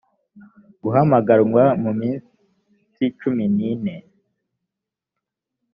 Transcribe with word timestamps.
guhamagazwa 0.81 1.63
mu 1.83 1.91
minsi 1.99 3.03
cumi 3.19 3.45
n 3.55 3.57
ine 3.71 3.95